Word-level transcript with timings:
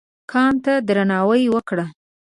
کان 0.31 0.53
ته 0.63 0.73
درناوی 0.87 1.43
وکړه. 1.53 1.85